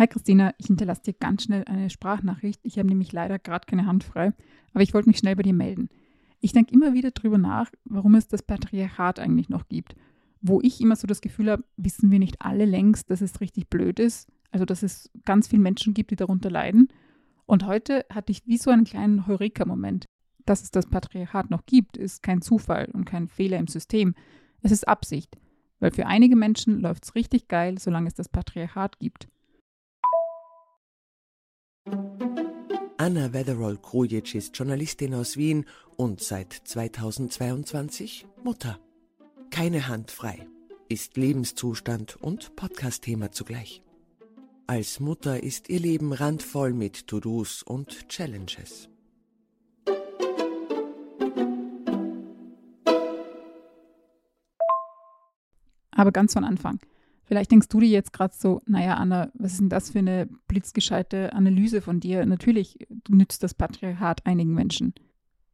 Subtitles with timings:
[0.00, 2.58] Hi Christina, ich hinterlasse dir ganz schnell eine Sprachnachricht.
[2.62, 4.32] Ich habe nämlich leider gerade keine Hand frei,
[4.72, 5.90] aber ich wollte mich schnell bei dir melden.
[6.40, 9.94] Ich denke immer wieder darüber nach, warum es das Patriarchat eigentlich noch gibt.
[10.40, 13.68] Wo ich immer so das Gefühl habe, wissen wir nicht alle längst, dass es richtig
[13.68, 14.26] blöd ist.
[14.50, 16.88] Also, dass es ganz viele Menschen gibt, die darunter leiden.
[17.44, 20.06] Und heute hatte ich wie so einen kleinen Heureka-Moment.
[20.46, 24.14] Dass es das Patriarchat noch gibt, ist kein Zufall und kein Fehler im System.
[24.62, 25.36] Es ist Absicht.
[25.78, 29.28] Weil für einige Menschen läuft es richtig geil, solange es das Patriarchat gibt.
[33.00, 35.64] Anna Wetherall-Krujic ist Journalistin aus Wien
[35.96, 38.78] und seit 2022 Mutter.
[39.48, 40.46] Keine Hand frei
[40.90, 43.82] ist Lebenszustand und Podcast-Thema zugleich.
[44.66, 48.90] Als Mutter ist ihr Leben randvoll mit To-Dos und Challenges.
[55.92, 56.78] Aber ganz von Anfang.
[57.30, 60.28] Vielleicht denkst du dir jetzt gerade so, naja, Anna, was ist denn das für eine
[60.48, 62.26] blitzgescheite Analyse von dir?
[62.26, 64.94] Natürlich nützt das Patriarchat einigen Menschen.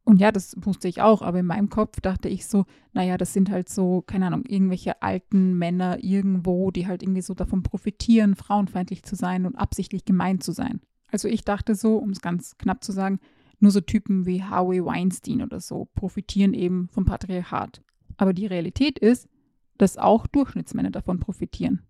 [0.03, 3.31] Und ja, das wusste ich auch, aber in meinem Kopf dachte ich so, naja, das
[3.31, 8.33] sind halt so, keine Ahnung, irgendwelche alten Männer irgendwo, die halt irgendwie so davon profitieren,
[8.33, 10.81] frauenfeindlich zu sein und absichtlich gemein zu sein.
[11.11, 13.19] Also ich dachte so, um es ganz knapp zu sagen,
[13.59, 17.83] nur so Typen wie Harvey Weinstein oder so profitieren eben vom Patriarchat.
[18.17, 19.29] Aber die Realität ist,
[19.77, 21.83] dass auch Durchschnittsmänner davon profitieren.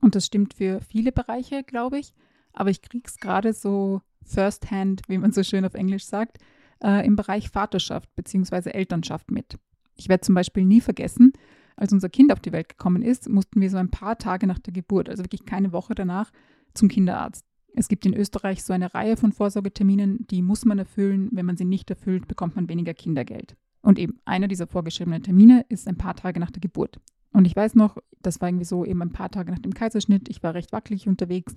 [0.00, 2.12] Und das stimmt für viele Bereiche, glaube ich.
[2.52, 6.38] Aber ich kriege es gerade so firsthand, wie man so schön auf Englisch sagt,
[6.82, 8.70] äh, im Bereich Vaterschaft bzw.
[8.70, 9.58] Elternschaft mit.
[9.96, 11.32] Ich werde zum Beispiel nie vergessen,
[11.76, 14.58] als unser Kind auf die Welt gekommen ist, mussten wir so ein paar Tage nach
[14.58, 16.30] der Geburt, also wirklich keine Woche danach,
[16.74, 17.44] zum Kinderarzt.
[17.74, 21.30] Es gibt in Österreich so eine Reihe von Vorsorgeterminen, die muss man erfüllen.
[21.32, 23.56] Wenn man sie nicht erfüllt, bekommt man weniger Kindergeld.
[23.82, 27.00] Und eben einer dieser vorgeschriebenen Termine ist ein paar Tage nach der Geburt.
[27.32, 30.28] Und ich weiß noch, das war irgendwie so eben ein paar Tage nach dem Kaiserschnitt.
[30.28, 31.54] Ich war recht wackelig unterwegs,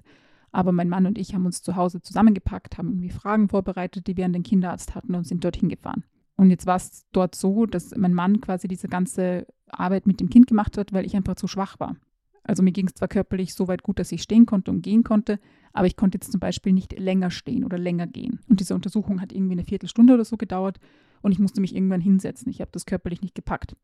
[0.51, 4.15] aber mein Mann und ich haben uns zu Hause zusammengepackt, haben irgendwie Fragen vorbereitet, die
[4.15, 6.03] wir an den Kinderarzt hatten und sind dorthin gefahren.
[6.35, 10.29] Und jetzt war es dort so, dass mein Mann quasi diese ganze Arbeit mit dem
[10.29, 11.95] Kind gemacht hat, weil ich einfach zu schwach war.
[12.43, 15.03] Also mir ging es zwar körperlich so weit gut, dass ich stehen konnte und gehen
[15.03, 15.39] konnte,
[15.71, 18.39] aber ich konnte jetzt zum Beispiel nicht länger stehen oder länger gehen.
[18.49, 20.79] Und diese Untersuchung hat irgendwie eine Viertelstunde oder so gedauert
[21.23, 22.51] und ich musste mich irgendwann hinsetzen.
[22.51, 23.75] Ich habe das körperlich nicht gepackt.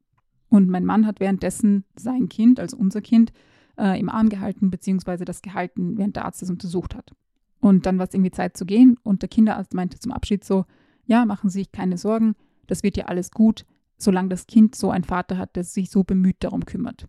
[0.50, 3.32] Und mein Mann hat währenddessen sein Kind, also unser Kind,
[3.78, 7.12] äh, im Arm gehalten, beziehungsweise das gehalten, während der Arzt es untersucht hat.
[7.60, 10.66] Und dann war es irgendwie Zeit zu gehen und der Kinderarzt meinte zum Abschied so,
[11.06, 12.36] ja, machen Sie sich keine Sorgen,
[12.68, 13.66] das wird ja alles gut,
[13.98, 17.08] solange das Kind so einen Vater hat, der sich so bemüht darum kümmert.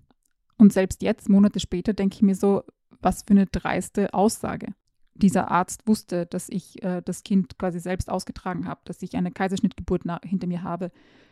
[0.59, 2.63] Und selbst jetzt, Monate später, denke ich mir so,
[3.01, 4.75] was für eine dreiste Aussage.
[5.21, 9.31] Dieser Arzt wusste, dass ich äh, das Kind quasi selbst ausgetragen habe, dass ich eine
[9.31, 10.91] Kaiserschnittgeburt hinter mir habe,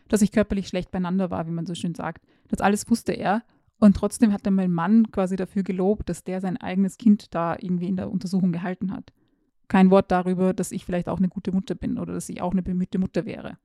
[0.09, 2.25] dass ich körperlich schlecht beieinander war, wie man so schön sagt.
[2.49, 3.43] Das alles wusste er.
[3.78, 7.56] Und trotzdem hat er mein Mann quasi dafür gelobt, dass der sein eigenes Kind da
[7.60, 9.12] irgendwie in der Untersuchung gehalten hat.
[9.69, 12.53] Kein Wort darüber, dass ich vielleicht auch eine gute Mutter bin oder dass ich auch
[12.53, 13.59] eine bemühte Mutter wäre.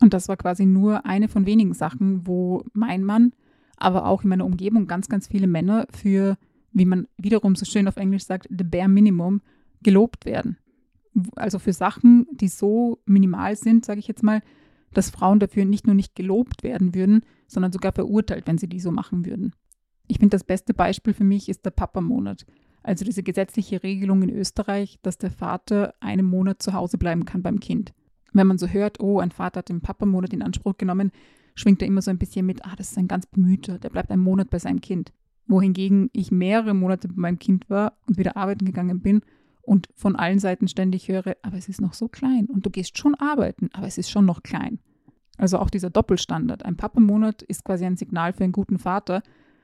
[0.00, 3.32] Und das war quasi nur eine von wenigen Sachen, wo mein Mann,
[3.76, 6.36] aber auch in meiner Umgebung ganz, ganz viele Männer für,
[6.76, 9.40] wie man wiederum so schön auf Englisch sagt, the bare minimum
[9.82, 10.58] gelobt werden.
[11.34, 14.42] Also für Sachen, die so minimal sind, sage ich jetzt mal,
[14.92, 18.80] dass Frauen dafür nicht nur nicht gelobt werden würden, sondern sogar verurteilt, wenn sie die
[18.80, 19.54] so machen würden.
[20.06, 22.44] Ich finde, das beste Beispiel für mich ist der Papa-Monat.
[22.82, 27.42] Also diese gesetzliche Regelung in Österreich, dass der Vater einen Monat zu Hause bleiben kann
[27.42, 27.94] beim Kind.
[28.34, 31.10] Wenn man so hört, oh, ein Vater hat den Papa-Monat in Anspruch genommen,
[31.54, 34.10] schwingt er immer so ein bisschen mit, ah, das ist ein ganz bemühter, der bleibt
[34.10, 35.14] einen Monat bei seinem Kind.
[35.46, 39.22] Wohingegen ich mehrere Monate bei meinem Kind war und wieder arbeiten gegangen bin
[39.62, 42.98] und von allen Seiten ständig höre, aber es ist noch so klein und du gehst
[42.98, 44.78] schon arbeiten, aber es ist schon noch klein.
[45.38, 46.64] Also auch dieser Doppelstandard.
[46.64, 49.22] Ein Papamonat ist quasi ein Signal für einen guten Vater.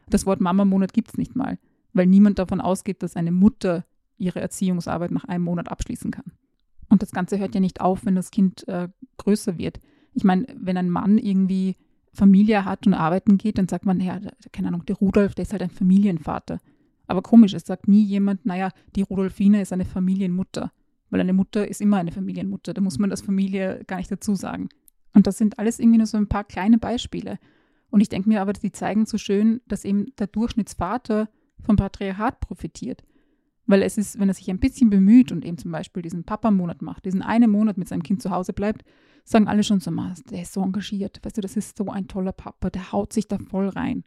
[0.08, 1.58] Das Wort Mamamonat gibt es nicht mal,
[1.92, 3.84] weil niemand davon ausgeht, dass eine Mutter
[4.18, 6.32] ihre Erziehungsarbeit nach einem Monat abschließen kann.
[6.88, 9.80] Und das Ganze hört ja nicht auf, wenn das Kind äh, größer wird.
[10.12, 11.76] Ich meine, wenn ein Mann irgendwie
[12.12, 14.20] Familie hat und arbeiten geht, dann sagt man, ja,
[14.52, 16.60] keine Ahnung, der Rudolf, der ist halt ein Familienvater.
[17.06, 20.72] Aber komisch, es sagt nie jemand, naja, die Rudolfine ist eine Familienmutter.
[21.10, 22.72] Weil eine Mutter ist immer eine Familienmutter.
[22.74, 24.68] Da muss man das Familie gar nicht dazu sagen.
[25.14, 27.38] Und das sind alles irgendwie nur so ein paar kleine Beispiele.
[27.90, 31.28] Und ich denke mir aber, die zeigen so schön, dass eben der Durchschnittsvater
[31.60, 33.02] vom Patriarchat profitiert.
[33.66, 36.82] Weil es ist, wenn er sich ein bisschen bemüht und eben zum Beispiel diesen Papa-Monat
[36.82, 38.84] macht, diesen einen Monat mit seinem Kind zu Hause bleibt,
[39.24, 39.92] sagen alle schon so,
[40.30, 43.28] der ist so engagiert, weißt du, das ist so ein toller Papa, der haut sich
[43.28, 44.04] da voll rein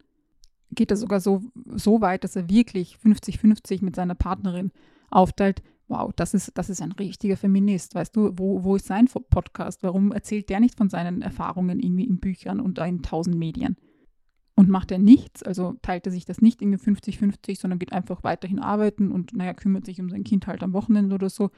[0.75, 1.41] geht er sogar so,
[1.73, 4.71] so weit, dass er wirklich 50-50 mit seiner Partnerin
[5.09, 5.63] aufteilt.
[5.87, 7.95] Wow, das ist, das ist ein richtiger Feminist.
[7.95, 9.83] Weißt du, wo, wo ist sein Podcast?
[9.83, 13.77] Warum erzählt der nicht von seinen Erfahrungen irgendwie in Büchern und in tausend Medien?
[14.57, 18.23] Und macht er nichts, also teilt er sich das nicht irgendwie 50-50, sondern geht einfach
[18.23, 21.51] weiterhin arbeiten und naja, kümmert sich um sein Kind halt am Wochenende oder so,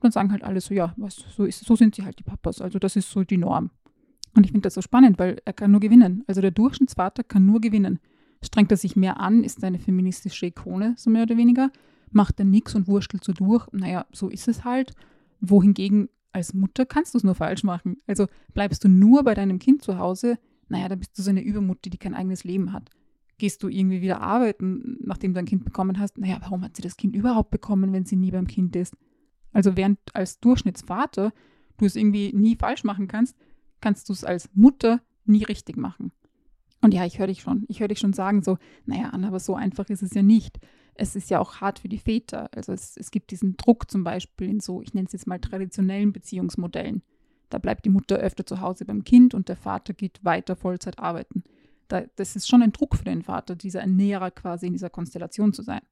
[0.00, 2.60] dann sagen halt alle so, ja, was, so, ist, so sind sie halt die Papas.
[2.60, 3.70] Also das ist so die Norm.
[4.36, 6.24] Und ich finde das so spannend, weil er kann nur gewinnen.
[6.26, 7.98] Also der Durchschnittsvater kann nur gewinnen.
[8.42, 11.70] Strengt er sich mehr an, ist eine feministische Ikone, so mehr oder weniger.
[12.10, 13.66] Macht er nichts und wurstelt so durch.
[13.72, 14.94] Naja, so ist es halt.
[15.40, 17.98] Wohingegen als Mutter kannst du es nur falsch machen.
[18.06, 20.38] Also bleibst du nur bei deinem Kind zu Hause,
[20.68, 22.90] naja, dann bist du so eine Übermutter, die kein eigenes Leben hat.
[23.38, 26.18] Gehst du irgendwie wieder arbeiten, nachdem du ein Kind bekommen hast?
[26.18, 28.96] Naja, warum hat sie das Kind überhaupt bekommen, wenn sie nie beim Kind ist?
[29.52, 31.32] Also während als Durchschnittsvater
[31.76, 33.36] du es irgendwie nie falsch machen kannst,
[33.80, 36.12] kannst du es als Mutter nie richtig machen.
[36.80, 37.64] Und ja, ich höre dich schon.
[37.68, 40.60] Ich höre dich schon sagen so, naja, Anna, aber so einfach ist es ja nicht.
[40.94, 42.50] Es ist ja auch hart für die Väter.
[42.54, 45.40] Also es, es gibt diesen Druck zum Beispiel in so, ich nenne es jetzt mal
[45.40, 47.02] traditionellen Beziehungsmodellen.
[47.50, 50.98] Da bleibt die Mutter öfter zu Hause beim Kind und der Vater geht weiter Vollzeit
[50.98, 51.44] arbeiten.
[51.88, 55.52] Da, das ist schon ein Druck für den Vater, dieser Ernährer quasi in dieser Konstellation
[55.52, 55.82] zu sein.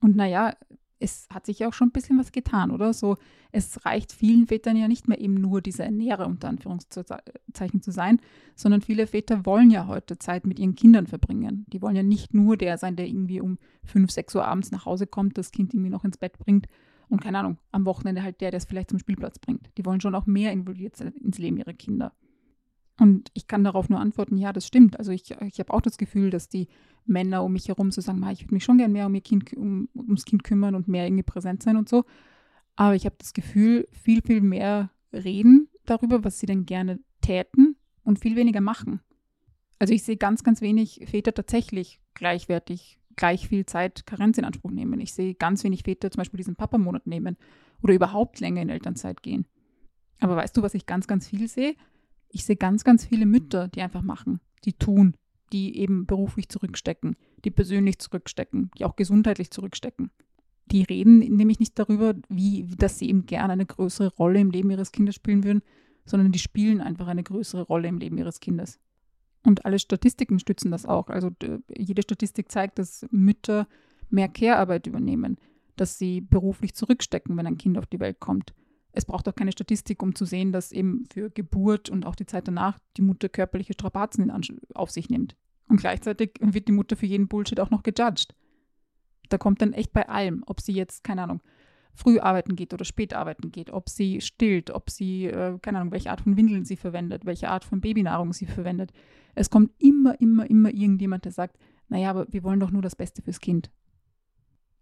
[0.00, 0.54] Und naja,
[0.98, 2.92] es hat sich ja auch schon ein bisschen was getan, oder?
[2.92, 3.16] So,
[3.52, 8.20] es reicht vielen Vätern ja nicht mehr eben nur dieser Ernährer unter Anführungszeichen zu sein,
[8.54, 11.66] sondern viele Väter wollen ja heute Zeit mit ihren Kindern verbringen.
[11.68, 14.86] Die wollen ja nicht nur der sein, der irgendwie um 5, 6 Uhr abends nach
[14.86, 16.66] Hause kommt, das Kind irgendwie noch ins Bett bringt,
[17.08, 19.70] und keine Ahnung, am Wochenende halt der, der es vielleicht zum Spielplatz bringt.
[19.76, 22.12] Die wollen schon auch mehr involviert sein ins Leben ihrer Kinder.
[22.98, 24.98] Und ich kann darauf nur antworten, ja, das stimmt.
[24.98, 26.68] Also ich, ich habe auch das Gefühl, dass die
[27.04, 29.52] Männer um mich herum so sagen, ich würde mich schon gerne mehr um ihr Kind,
[29.54, 32.04] um, ums Kind kümmern und mehr irgendwie präsent sein und so.
[32.74, 37.76] Aber ich habe das Gefühl, viel, viel mehr reden darüber, was sie denn gerne täten
[38.02, 39.00] und viel weniger machen.
[39.78, 44.70] Also ich sehe ganz, ganz wenig Väter tatsächlich gleichwertig gleich viel Zeit Karenz in Anspruch
[44.70, 45.00] nehmen.
[45.00, 47.36] Ich sehe ganz wenig Väter zum Beispiel diesen Papamonat nehmen
[47.82, 49.46] oder überhaupt länger in Elternzeit gehen.
[50.20, 51.74] Aber weißt du, was ich ganz, ganz viel sehe?
[52.28, 55.14] Ich sehe ganz, ganz viele Mütter, die einfach machen, die tun,
[55.52, 60.10] die eben beruflich zurückstecken, die persönlich zurückstecken, die auch gesundheitlich zurückstecken.
[60.66, 64.70] Die reden nämlich nicht darüber, wie, dass sie eben gerne eine größere Rolle im Leben
[64.70, 65.62] ihres Kindes spielen würden,
[66.04, 68.80] sondern die spielen einfach eine größere Rolle im Leben ihres Kindes.
[69.46, 71.06] Und alle Statistiken stützen das auch.
[71.06, 71.30] Also
[71.68, 73.68] jede Statistik zeigt, dass Mütter
[74.10, 75.36] mehr Care-Arbeit übernehmen,
[75.76, 78.54] dass sie beruflich zurückstecken, wenn ein Kind auf die Welt kommt.
[78.90, 82.26] Es braucht auch keine Statistik, um zu sehen, dass eben für Geburt und auch die
[82.26, 84.32] Zeit danach die Mutter körperliche Strapazen
[84.74, 85.36] auf sich nimmt.
[85.68, 88.34] Und gleichzeitig wird die Mutter für jeden Bullshit auch noch gejudged.
[89.28, 91.40] Da kommt dann echt bei allem, ob sie jetzt, keine Ahnung,
[91.96, 95.92] früh arbeiten geht oder spät arbeiten geht, ob sie stillt, ob sie, äh, keine Ahnung,
[95.92, 98.92] welche Art von Windeln sie verwendet, welche Art von Babynahrung sie verwendet.
[99.34, 101.58] Es kommt immer, immer, immer irgendjemand, der sagt,
[101.88, 103.70] naja, aber wir wollen doch nur das Beste fürs Kind.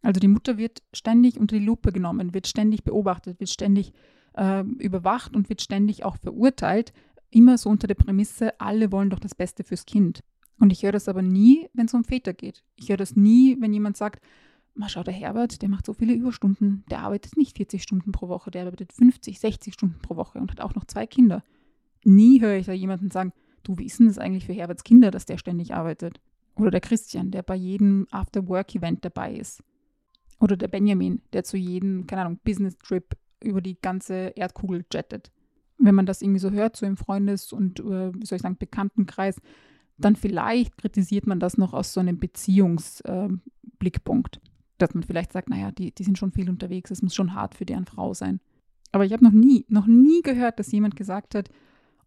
[0.03, 3.93] Also die Mutter wird ständig unter die Lupe genommen, wird ständig beobachtet, wird ständig
[4.37, 6.93] äh, überwacht und wird ständig auch verurteilt,
[7.31, 10.23] immer so unter der Prämisse, alle wollen doch das Beste fürs Kind.
[10.61, 12.63] Und ich höre das aber nie, wenn es um Väter geht.
[12.77, 14.25] Ich höre das nie, wenn jemand sagt,
[14.75, 18.29] mal schau, der Herbert, der macht so viele Überstunden, der arbeitet nicht 40 Stunden pro
[18.29, 21.43] Woche, der arbeitet 50, 60 Stunden pro Woche und hat auch noch zwei Kinder.
[22.05, 23.33] Nie höre ich da jemanden sagen,
[23.63, 26.21] du, wie ist denn das eigentlich für Herberts Kinder, dass der ständig arbeitet?
[26.57, 29.63] Oder der Christian, der bei jedem After-Work-Event dabei ist.
[30.39, 35.33] Oder der Benjamin, der zu jedem, keine Ahnung, Business-Trip über die ganze Erdkugel jettet.
[35.79, 38.59] Wenn man das irgendwie so hört, so im Freundes- und, äh, wie soll ich sagen,
[38.59, 39.41] Bekanntenkreis,
[39.97, 44.37] dann vielleicht kritisiert man das noch aus so einem Beziehungsblickpunkt.
[44.37, 44.41] Äh,
[44.79, 47.55] dass man vielleicht sagt, naja, die, die sind schon viel unterwegs, es muss schon hart
[47.55, 48.41] für deren Frau sein.
[48.93, 51.51] Aber ich habe noch nie, noch nie gehört, dass jemand gesagt hat,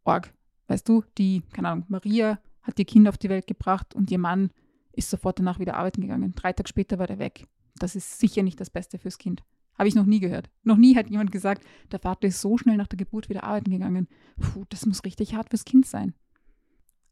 [0.03, 0.33] Org,
[0.67, 4.19] weißt du, die, keine Ahnung, Maria hat ihr Kind auf die Welt gebracht und ihr
[4.19, 4.51] Mann
[4.93, 6.33] ist sofort danach wieder arbeiten gegangen.
[6.35, 7.47] Drei Tage später war der weg.
[7.75, 9.43] Das ist sicher nicht das Beste fürs Kind.
[9.77, 10.49] Habe ich noch nie gehört.
[10.63, 13.71] Noch nie hat jemand gesagt, der Vater ist so schnell nach der Geburt wieder arbeiten
[13.71, 14.07] gegangen.
[14.39, 16.13] Puh, das muss richtig hart fürs Kind sein.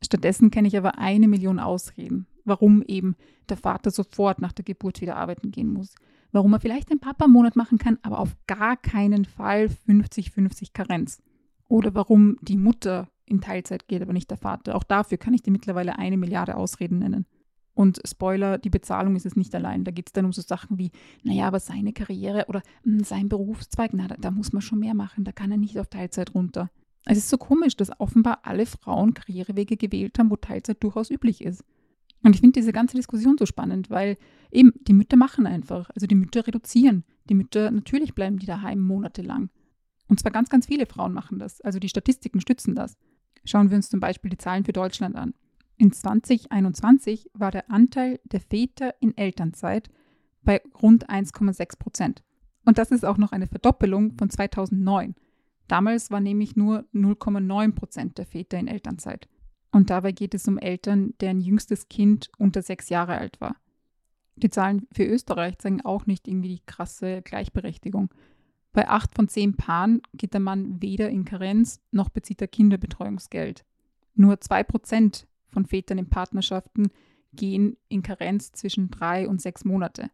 [0.03, 3.15] Stattdessen kenne ich aber eine Million Ausreden, warum eben
[3.49, 5.95] der Vater sofort nach der Geburt wieder arbeiten gehen muss.
[6.31, 11.21] Warum er vielleicht einen Papa-Monat machen kann, aber auf gar keinen Fall 50-50 Karenz.
[11.67, 14.75] Oder warum die Mutter in Teilzeit geht, aber nicht der Vater.
[14.75, 17.25] Auch dafür kann ich dir mittlerweile eine Milliarde Ausreden nennen.
[17.73, 19.83] Und Spoiler, die Bezahlung ist es nicht allein.
[19.83, 20.91] Da geht es dann um so Sachen wie,
[21.23, 24.79] naja, aber seine Karriere oder mh, hm, sein Berufszweig, na, da, da muss man schon
[24.79, 26.69] mehr machen, da kann er nicht auf Teilzeit runter.
[27.05, 31.43] Es ist so komisch, dass offenbar alle Frauen Karrierewege gewählt haben, wo Teilzeit durchaus üblich
[31.43, 31.63] ist.
[32.25, 34.17] Und ich finde diese ganze Diskussion so spannend, weil
[34.51, 35.91] eben die Mütter machen einfach.
[35.91, 37.03] Also die Mütter reduzieren.
[37.29, 39.51] Die Mütter, natürlich bleiben die daheim monatelang.
[40.07, 41.61] Und zwar ganz, ganz viele Frauen machen das.
[41.61, 42.97] Also die Statistiken stützen das.
[43.43, 45.35] Schauen wir uns zum Beispiel die Zahlen für Deutschland an.
[45.77, 49.91] In 2021 war der Anteil der Väter in Elternzeit
[50.41, 52.23] bei rund 1,6 Prozent.
[52.65, 55.13] Und das ist auch noch eine Verdoppelung von 2009.
[55.67, 59.27] Damals war nämlich nur 0,9 Prozent der Väter in Elternzeit.
[59.75, 63.57] Und dabei geht es um Eltern, deren jüngstes Kind unter sechs Jahre alt war.
[64.37, 68.07] Die Zahlen für Österreich zeigen auch nicht irgendwie die krasse Gleichberechtigung.
[68.71, 73.65] Bei acht von zehn Paaren geht der Mann weder in Karenz noch bezieht er Kinderbetreuungsgeld.
[74.13, 76.87] Nur zwei Prozent von Vätern in Partnerschaften
[77.33, 80.09] gehen in Karenz zwischen drei und sechs Monate.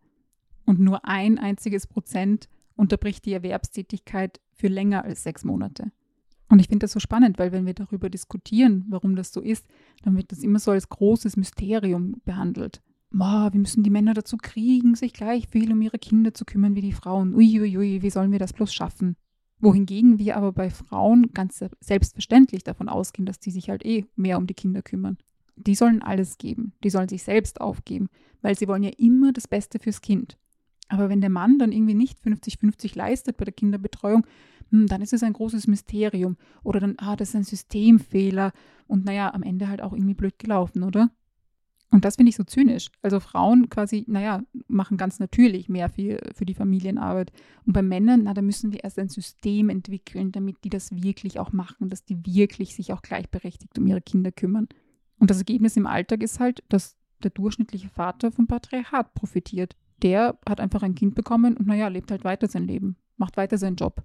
[0.65, 5.91] Und nur ein einziges Prozent unterbricht die Erwerbstätigkeit für länger als sechs Monate.
[6.51, 9.65] Und ich finde das so spannend, weil wenn wir darüber diskutieren, warum das so ist,
[10.03, 12.81] dann wird das immer so als großes Mysterium behandelt.
[13.09, 16.75] Ma, wir müssen die Männer dazu kriegen, sich gleich viel um ihre Kinder zu kümmern
[16.75, 17.33] wie die Frauen.
[17.33, 19.15] Uiuiui, ui, wie sollen wir das bloß schaffen?
[19.59, 24.37] Wohingegen wir aber bei Frauen ganz selbstverständlich davon ausgehen, dass die sich halt eh mehr
[24.37, 25.17] um die Kinder kümmern.
[25.55, 28.09] Die sollen alles geben, die sollen sich selbst aufgeben,
[28.41, 30.37] weil sie wollen ja immer das Beste fürs Kind.
[30.89, 34.25] Aber wenn der Mann dann irgendwie nicht 50-50 leistet bei der Kinderbetreuung,
[34.71, 36.37] hm, dann ist es ein großes Mysterium.
[36.63, 38.51] Oder dann, ah, das ist ein Systemfehler
[38.87, 41.11] und naja, am Ende halt auch irgendwie blöd gelaufen, oder?
[41.93, 42.89] Und das finde ich so zynisch.
[43.01, 47.33] Also Frauen quasi, naja, machen ganz natürlich mehr für, für die Familienarbeit.
[47.65, 51.37] Und bei Männern, na, da müssen wir erst ein System entwickeln, damit die das wirklich
[51.37, 54.69] auch machen, dass die wirklich sich auch gleichberechtigt um ihre Kinder kümmern.
[55.19, 59.75] Und das Ergebnis im Alltag ist halt, dass der durchschnittliche Vater vom Patriarchat profitiert.
[60.01, 63.57] Der hat einfach ein Kind bekommen und naja, lebt halt weiter sein Leben, macht weiter
[63.57, 64.03] seinen Job.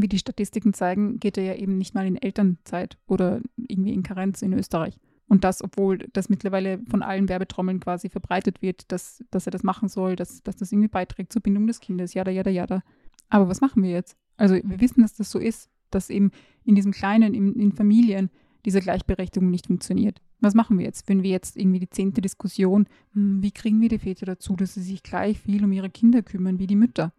[0.00, 4.04] Wie die Statistiken zeigen, geht er ja eben nicht mal in Elternzeit oder irgendwie in
[4.04, 4.96] Karenz in Österreich.
[5.26, 9.62] Und das, obwohl das mittlerweile von allen Werbetrommeln quasi verbreitet wird, dass, dass er das
[9.62, 12.82] machen soll, dass, dass das irgendwie beiträgt zur Bindung des Kindes, jada, jada, jada.
[13.28, 14.16] Aber was machen wir jetzt?
[14.36, 16.30] Also wir wissen, dass das so ist, dass eben
[16.64, 18.30] in diesem Kleinen, in, in Familien,
[18.64, 20.20] diese Gleichberechtigung nicht funktioniert.
[20.40, 21.08] Was machen wir jetzt?
[21.08, 24.74] Wenn wir jetzt irgendwie die zehnte Diskussion, hm, wie kriegen wir die Väter dazu, dass
[24.74, 27.12] sie sich gleich viel um ihre Kinder kümmern wie die Mütter?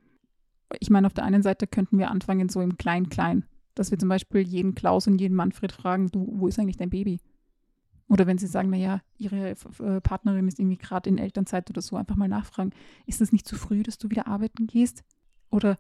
[0.80, 3.46] Ich meine, auf der einen Seite könnten wir anfangen so im Klein-Klein,
[3.76, 6.90] dass wir zum Beispiel jeden Klaus und jeden Manfred fragen, du, wo ist eigentlich dein
[6.90, 7.20] Baby?
[8.08, 11.96] Oder wenn sie sagen, naja, ihre äh, Partnerin ist irgendwie gerade in Elternzeit oder so,
[11.96, 12.72] einfach mal nachfragen,
[13.06, 15.04] ist es nicht zu früh, dass du wieder arbeiten gehst?
[15.52, 15.78] Oder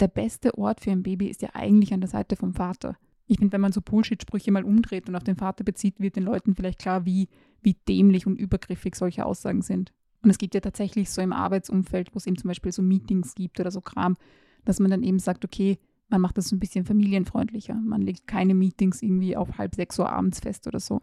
[0.00, 2.96] der beste Ort für ein Baby ist ja eigentlich an der Seite vom Vater.
[3.26, 6.24] Ich finde, wenn man so Bullshit-Sprüche mal umdreht und auf den Vater bezieht, wird den
[6.24, 7.28] Leuten vielleicht klar, wie,
[7.62, 9.92] wie dämlich und übergriffig solche Aussagen sind.
[10.24, 13.34] Und es gibt ja tatsächlich so im Arbeitsumfeld, wo es eben zum Beispiel so Meetings
[13.34, 14.16] gibt oder so Kram,
[14.64, 15.78] dass man dann eben sagt, okay,
[16.08, 17.74] man macht das so ein bisschen familienfreundlicher.
[17.74, 21.00] Man legt keine Meetings irgendwie auf halb sechs Uhr abends fest oder so.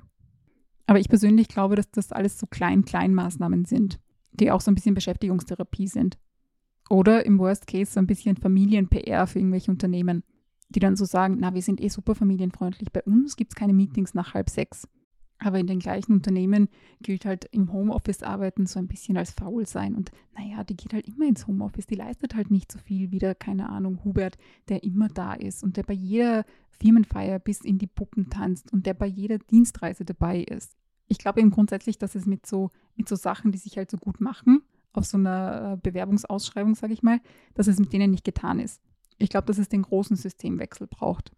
[0.88, 4.00] Aber ich persönlich glaube, dass das alles so Klein-Klein-Maßnahmen sind,
[4.32, 6.18] die auch so ein bisschen Beschäftigungstherapie sind.
[6.90, 10.24] Oder im Worst Case so ein bisschen Familien-PR für irgendwelche Unternehmen,
[10.70, 12.92] die dann so sagen, na, wir sind eh super familienfreundlich.
[12.92, 14.88] Bei uns gibt es keine Meetings nach halb sechs.
[15.44, 16.70] Aber in den gleichen Unternehmen
[17.02, 19.96] gilt halt im Homeoffice arbeiten so ein bisschen als faul sein.
[19.96, 21.88] Und naja, die geht halt immer ins Homeoffice.
[21.88, 24.38] Die leistet halt nicht so viel wie der, keine Ahnung, Hubert,
[24.70, 28.86] der immer da ist und der bei jeder Firmenfeier bis in die Puppen tanzt und
[28.86, 30.78] der bei jeder Dienstreise dabei ist
[31.12, 33.98] ich glaube eben grundsätzlich, dass es mit so, mit so Sachen, die sich halt so
[33.98, 37.20] gut machen, auf so einer äh, Bewerbungsausschreibung, sage ich mal,
[37.54, 38.82] dass es mit denen nicht getan ist.
[39.18, 41.34] Ich glaube, dass es den großen Systemwechsel braucht.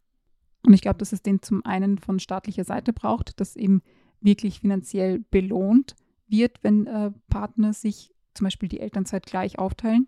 [0.66, 3.82] Und ich glaube, dass es den zum einen von staatlicher Seite braucht, dass eben
[4.22, 5.96] wirklich finanziell belohnt
[6.28, 10.08] wird, wenn äh, Partner sich zum Beispiel die Elternzeit gleich aufteilen.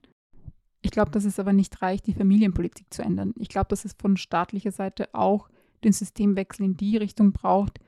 [0.82, 3.34] Ich glaube, dass es aber nicht reicht, die Familienpolitik zu ändern.
[3.38, 5.50] Ich glaube, dass es von staatlicher Seite auch
[5.84, 7.80] den Systemwechsel in die Richtung braucht,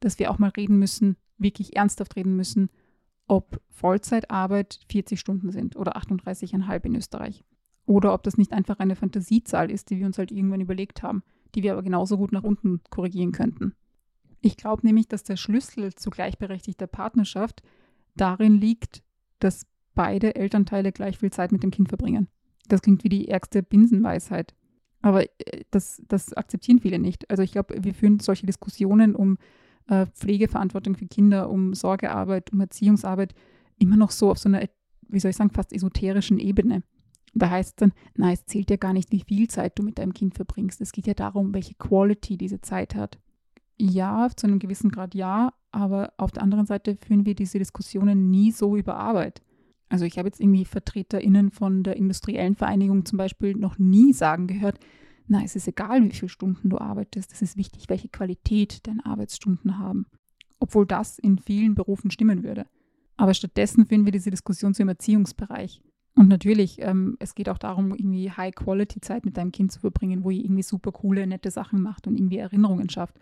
[0.00, 2.70] dass wir auch mal reden müssen, wirklich ernsthaft reden müssen,
[3.26, 7.44] ob Vollzeitarbeit 40 Stunden sind oder 38,5 in Österreich.
[7.86, 11.22] Oder ob das nicht einfach eine Fantasiezahl ist, die wir uns halt irgendwann überlegt haben,
[11.54, 13.74] die wir aber genauso gut nach unten korrigieren könnten.
[14.40, 17.62] Ich glaube nämlich, dass der Schlüssel zu gleichberechtigter Partnerschaft
[18.14, 19.02] darin liegt,
[19.38, 22.28] dass beide Elternteile gleich viel Zeit mit dem Kind verbringen.
[22.68, 24.54] Das klingt wie die ärgste Binsenweisheit.
[25.02, 27.30] Aber äh, das, das akzeptieren viele nicht.
[27.30, 29.38] Also ich glaube, wir führen solche Diskussionen um
[29.86, 33.34] äh, Pflegeverantwortung für Kinder, um Sorgearbeit, um Erziehungsarbeit
[33.78, 34.66] immer noch so auf so einer,
[35.08, 36.82] wie soll ich sagen, fast esoterischen Ebene.
[37.34, 39.98] Da heißt es dann, na, es zählt ja gar nicht, wie viel Zeit du mit
[39.98, 40.80] deinem Kind verbringst.
[40.80, 43.18] Es geht ja darum, welche Quality diese Zeit hat.
[43.76, 48.30] Ja, zu einem gewissen Grad ja, aber auf der anderen Seite führen wir diese Diskussionen
[48.30, 49.42] nie so über Arbeit.
[49.88, 54.46] Also ich habe jetzt irgendwie VertreterInnen von der industriellen Vereinigung zum Beispiel noch nie sagen
[54.46, 54.78] gehört,
[55.26, 57.32] na, es ist egal, wie viele Stunden du arbeitest.
[57.32, 60.06] Es ist wichtig, welche Qualität deine Arbeitsstunden haben.
[60.60, 62.66] Obwohl das in vielen Berufen stimmen würde.
[63.16, 65.82] Aber stattdessen finden wir diese Diskussion zum Erziehungsbereich.
[66.16, 70.30] Und natürlich, ähm, es geht auch darum, irgendwie High-Quality-Zeit mit deinem Kind zu verbringen, wo
[70.30, 73.18] ihr irgendwie super coole, nette Sachen macht und irgendwie Erinnerungen schafft.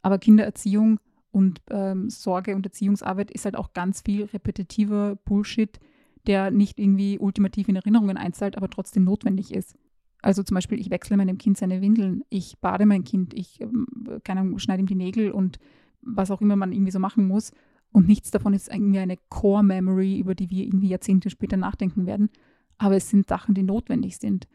[0.00, 1.00] Aber Kindererziehung
[1.32, 5.78] und ähm, Sorge und Erziehungsarbeit ist halt auch ganz viel repetitiver Bullshit,
[6.26, 9.76] der nicht irgendwie ultimativ in Erinnerungen einzahlt, aber trotzdem notwendig ist.
[10.22, 13.86] Also zum Beispiel, ich wechsle meinem Kind seine Windeln, ich bade mein Kind, ich ähm,
[14.24, 15.58] keine Ahnung, schneide ihm die Nägel und
[16.02, 17.52] was auch immer man irgendwie so machen muss.
[17.92, 22.06] Und nichts davon ist irgendwie eine Core Memory, über die wir irgendwie Jahrzehnte später nachdenken
[22.06, 22.30] werden.
[22.78, 24.46] Aber es sind Sachen, die notwendig sind.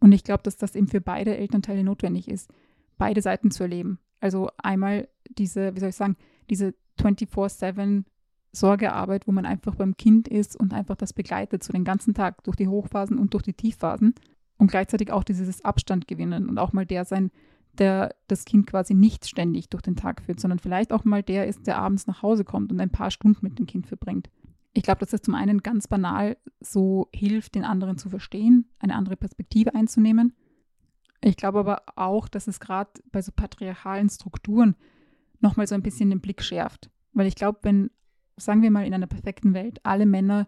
[0.00, 2.50] Und ich glaube, dass das eben für beide Elternteile notwendig ist,
[2.98, 3.98] beide Seiten zu erleben.
[4.20, 6.16] Also einmal diese, wie soll ich sagen,
[6.48, 8.04] diese 24-7
[8.52, 12.42] Sorgearbeit, wo man einfach beim Kind ist und einfach das begleitet, so den ganzen Tag
[12.44, 14.14] durch die Hochphasen und durch die Tiefphasen.
[14.58, 17.30] Und gleichzeitig auch dieses Abstand gewinnen und auch mal der sein,
[17.78, 21.46] der das Kind quasi nicht ständig durch den Tag führt, sondern vielleicht auch mal der
[21.46, 24.30] ist, der abends nach Hause kommt und ein paar Stunden mit dem Kind verbringt.
[24.72, 28.94] Ich glaube, dass das zum einen ganz banal so hilft, den anderen zu verstehen, eine
[28.94, 30.34] andere Perspektive einzunehmen.
[31.22, 34.76] Ich glaube aber auch, dass es gerade bei so patriarchalen Strukturen
[35.40, 36.90] nochmal so ein bisschen den Blick schärft.
[37.14, 37.90] Weil ich glaube, wenn,
[38.36, 40.46] sagen wir mal, in einer perfekten Welt alle Männer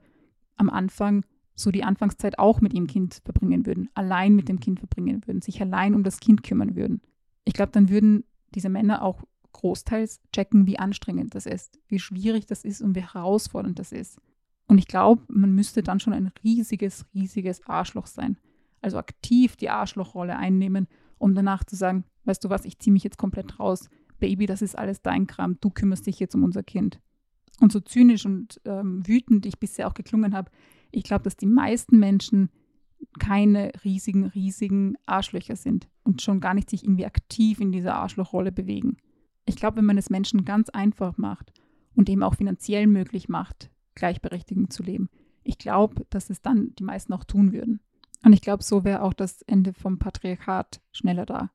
[0.56, 4.78] am Anfang so die Anfangszeit auch mit ihrem Kind verbringen würden, allein mit dem Kind
[4.78, 7.00] verbringen würden, sich allein um das Kind kümmern würden.
[7.48, 8.24] Ich glaube, dann würden
[8.54, 13.00] diese Männer auch großteils checken, wie anstrengend das ist, wie schwierig das ist und wie
[13.00, 14.20] herausfordernd das ist.
[14.66, 18.36] Und ich glaube, man müsste dann schon ein riesiges, riesiges Arschloch sein.
[18.82, 23.02] Also aktiv die Arschlochrolle einnehmen, um danach zu sagen, weißt du was, ich ziehe mich
[23.02, 23.88] jetzt komplett raus.
[24.20, 27.00] Baby, das ist alles dein Kram, du kümmerst dich jetzt um unser Kind.
[27.60, 30.50] Und so zynisch und ähm, wütend ich bisher auch geklungen habe,
[30.90, 32.50] ich glaube, dass die meisten Menschen
[33.18, 38.52] keine riesigen, riesigen Arschlöcher sind und schon gar nicht sich irgendwie aktiv in dieser Arschlochrolle
[38.52, 38.96] bewegen.
[39.44, 41.52] Ich glaube, wenn man es Menschen ganz einfach macht
[41.94, 45.08] und eben auch finanziell möglich macht, Gleichberechtigung zu leben,
[45.42, 47.80] ich glaube, dass es dann die meisten auch tun würden.
[48.24, 51.50] Und ich glaube, so wäre auch das Ende vom Patriarchat schneller da.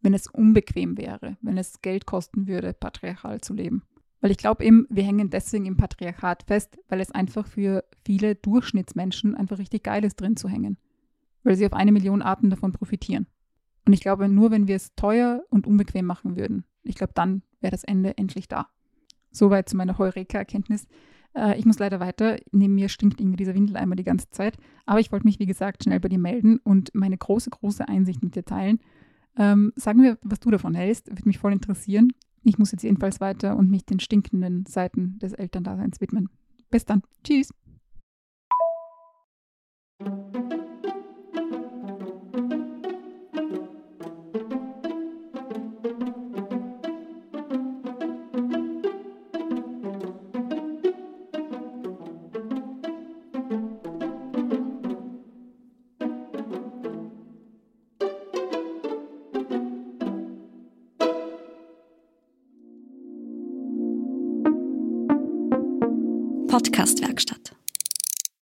[0.00, 3.82] Wenn es unbequem wäre, wenn es Geld kosten würde, patriarchal zu leben.
[4.20, 8.34] Weil ich glaube eben, wir hängen deswegen im Patriarchat fest, weil es einfach für viele
[8.34, 10.76] Durchschnittsmenschen einfach richtig geil ist, drin zu hängen.
[11.44, 13.26] Weil sie auf eine Million Arten davon profitieren.
[13.86, 17.42] Und ich glaube, nur wenn wir es teuer und unbequem machen würden, ich glaube, dann
[17.60, 18.68] wäre das Ende endlich da.
[19.30, 20.86] Soweit zu meiner Heureka-Erkenntnis.
[21.34, 22.38] Äh, ich muss leider weiter.
[22.50, 24.56] Neben mir stinkt irgendwie dieser Windeleimer die ganze Zeit.
[24.84, 28.22] Aber ich wollte mich, wie gesagt, schnell bei dir melden und meine große, große Einsicht
[28.22, 28.80] mit dir teilen.
[29.36, 31.08] Ähm, sag mir, was du davon hältst.
[31.08, 32.12] Würde mich voll interessieren.
[32.48, 36.30] Ich muss jetzt jedenfalls weiter und mich den stinkenden Seiten des Elterndaseins widmen.
[36.70, 37.02] Bis dann.
[37.22, 37.52] Tschüss.